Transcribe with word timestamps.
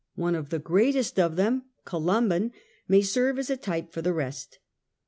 One 0.15 0.33
of 0.33 0.49
the 0.49 0.57
greatest 0.57 1.19
of 1.19 1.35
them, 1.35 1.65
Columban, 1.85 2.53
may 2.87 3.03
serve 3.03 3.37
as 3.37 3.51
a* 3.51 3.55
type 3.55 3.91
for 3.93 4.01
the 4.01 4.13
rest. 4.13 4.57